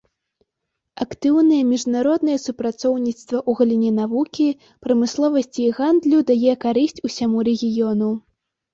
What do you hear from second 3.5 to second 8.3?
галіне навукі, прамысловасці і гандлю дае карысць усяму рэгіёну.